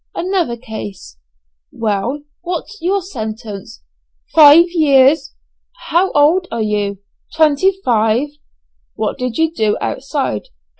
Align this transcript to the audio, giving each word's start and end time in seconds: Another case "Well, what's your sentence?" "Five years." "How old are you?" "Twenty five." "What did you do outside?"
Another 0.15 0.57
case 0.57 1.19
"Well, 1.71 2.23
what's 2.41 2.79
your 2.81 3.03
sentence?" 3.03 3.83
"Five 4.33 4.65
years." 4.69 5.35
"How 5.89 6.11
old 6.13 6.47
are 6.51 6.63
you?" 6.63 7.01
"Twenty 7.35 7.79
five." 7.85 8.29
"What 8.95 9.19
did 9.19 9.37
you 9.37 9.53
do 9.53 9.77
outside?" 9.79 10.45